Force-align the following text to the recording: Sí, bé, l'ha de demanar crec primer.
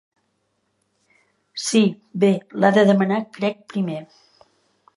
Sí, 1.65 1.81
bé, 2.23 2.31
l'ha 2.63 2.73
de 2.79 2.85
demanar 2.93 3.21
crec 3.39 3.61
primer. 3.75 4.01